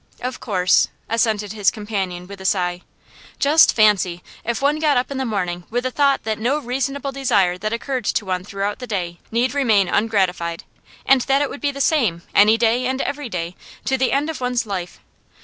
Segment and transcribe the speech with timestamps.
[0.19, 2.81] 'Of course,' assented his companion with a sigh.
[3.37, 7.11] 'Just fancy, if one got up in the morning with the thought that no reasonable
[7.11, 10.63] desire that occurred to one throughout the day need remain ungratified!
[11.05, 14.27] And that it would be the same, any day and every day, to the end
[14.31, 15.01] of one's life!